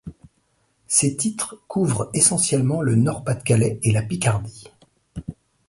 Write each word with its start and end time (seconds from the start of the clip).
Ces 0.87 1.15
titres 1.15 1.61
couvrent 1.67 2.09
essentiellement 2.15 2.81
le 2.81 2.95
Nord-Pas-de-Calais 2.95 3.77
et 3.83 3.91
la 3.91 4.01
Picardie. 4.01 4.67